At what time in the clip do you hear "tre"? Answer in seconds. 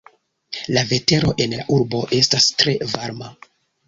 2.63-2.73